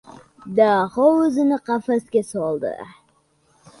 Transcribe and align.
Daho 0.59 1.03
o‘zini-o‘zi 1.25 1.61
qafasga 1.67 2.25
soldi. 2.31 2.77